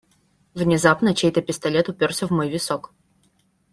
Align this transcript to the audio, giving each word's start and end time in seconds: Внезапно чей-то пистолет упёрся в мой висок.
Внезапно 0.55 1.13
чей-то 1.13 1.43
пистолет 1.43 1.87
упёрся 1.87 2.25
в 2.25 2.31
мой 2.31 2.49
висок. 2.49 2.91